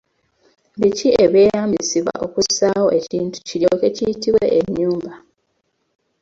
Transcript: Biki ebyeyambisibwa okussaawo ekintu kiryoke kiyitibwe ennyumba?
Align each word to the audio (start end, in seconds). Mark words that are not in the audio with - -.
Biki 0.79 1.07
ebyeyambisibwa 1.23 2.13
okussaawo 2.25 2.87
ekintu 2.99 3.37
kiryoke 3.47 3.87
kiyitibwe 3.95 4.45
ennyumba? 4.59 5.13